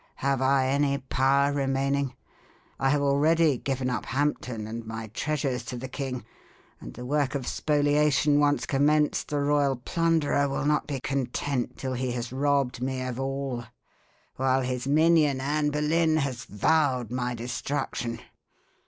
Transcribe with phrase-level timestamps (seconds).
[0.15, 2.15] "Have I any power remaining?
[2.79, 6.25] I have already given up Hampton and my treasures to the king;
[6.79, 11.93] and the work of spoliation once commenced, the royal plunderer will not be content till
[11.93, 13.65] he has robbed me of all;
[14.37, 18.21] while his minion, Anne Boleyn, has vowed my destruction.